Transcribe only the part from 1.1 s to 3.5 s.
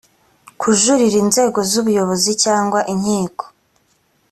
inzego z’ ubuyobozi cyangwa inkiko